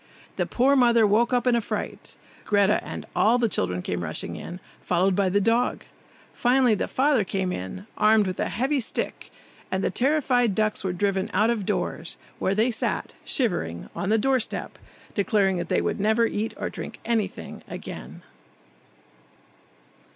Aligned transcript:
The 0.35 0.47
poor 0.47 0.75
mother 0.75 1.05
woke 1.05 1.31
up 1.31 1.45
in 1.45 1.55
a 1.55 1.61
fright; 1.61 2.15
Greta 2.43 2.83
and 2.83 3.05
all 3.15 3.37
the 3.37 3.47
children 3.47 3.83
came 3.83 4.01
rushing 4.03 4.35
in, 4.35 4.59
followed 4.79 5.15
by 5.15 5.29
the 5.29 5.39
dog; 5.39 5.83
finally 6.33 6.73
the 6.73 6.87
father 6.87 7.23
came, 7.23 7.85
armed 7.99 8.25
with 8.25 8.39
a 8.39 8.49
heavy 8.49 8.79
stick, 8.79 9.29
and 9.69 9.83
the 9.83 9.91
terrified 9.91 10.55
ducks 10.55 10.83
were 10.83 10.91
driven 10.91 11.29
out 11.35 11.51
of 11.51 11.67
doors, 11.67 12.17
where 12.39 12.55
they 12.55 12.71
sat, 12.71 13.13
shivering, 13.23 13.91
on 13.95 14.09
the 14.09 14.17
doorstep, 14.17 14.79
declaring 15.13 15.57
that 15.57 15.69
they 15.69 15.81
would 15.81 15.99
never 15.99 16.25
eat 16.25 16.55
or 16.57 16.71
drink 16.71 16.99
anything 17.05 17.61
again. 17.67 18.23